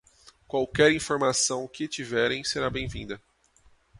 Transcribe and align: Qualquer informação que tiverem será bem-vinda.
Qualquer 0.47 0.91
informação 0.91 1.67
que 1.67 1.87
tiverem 1.87 2.43
será 2.43 2.71
bem-vinda. 2.71 3.21